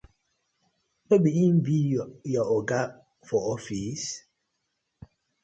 No 1.09 1.15
bi 1.25 1.31
him 1.39 1.55
bi 1.65 1.77
yu 2.33 2.41
oga 2.57 2.81
for 3.27 3.41
office? 3.55 4.07